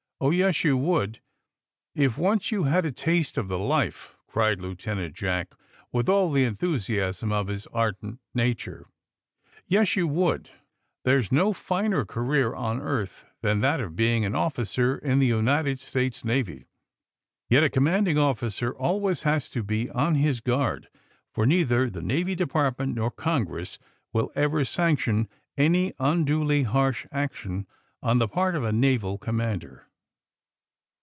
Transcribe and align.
^' 0.21 0.23
Oh, 0.23 0.29
yes, 0.29 0.63
you 0.63 0.77
would, 0.77 1.19
if 1.95 2.15
once 2.15 2.51
you 2.51 2.65
had 2.65 2.85
a 2.85 2.91
taste 2.91 3.39
of 3.39 3.47
the 3.47 3.57
life!" 3.57 4.15
cried 4.27 4.59
Lieutenant 4.61 5.15
Jack, 5.15 5.55
with 5.91 6.07
all 6.07 6.31
the 6.31 6.43
enthusiasm 6.43 7.31
of 7.31 7.47
his 7.47 7.65
ardent 7.73 8.19
nature. 8.35 8.85
*^Yes, 9.71 9.95
you 9.95 10.07
would! 10.07 10.51
There's 11.05 11.31
no 11.31 11.53
finer 11.53 12.05
career 12.05 12.53
on 12.53 12.79
earth 12.79 13.25
than 13.41 13.61
that 13.61 13.79
of 13.79 13.95
being 13.95 14.23
an 14.23 14.35
officer 14.35 14.95
in 14.99 15.17
the 15.17 15.25
United 15.25 15.79
States 15.79 16.23
Navy. 16.23 16.67
Yet 17.49 17.63
a 17.63 17.69
commanding 17.71 18.19
officer 18.19 18.71
always 18.75 19.23
has 19.23 19.49
to 19.49 19.63
be 19.63 19.89
on 19.89 20.13
his 20.13 20.39
guard, 20.39 20.87
for 21.33 21.47
neither 21.47 21.89
the 21.89 22.03
Navy 22.03 22.35
Depart 22.35 22.77
ment 22.77 22.93
nor 22.93 23.09
Congress 23.09 23.79
will 24.13 24.31
ever 24.35 24.63
sanction 24.65 25.27
any 25.57 25.93
un 25.97 26.25
duly 26.25 26.61
harsh 26.61 27.07
action 27.11 27.65
on 28.03 28.19
the 28.19 28.27
part 28.27 28.53
of 28.53 28.63
a 28.63 28.71
naval 28.71 29.17
com 29.17 29.37
mander. 29.37 29.87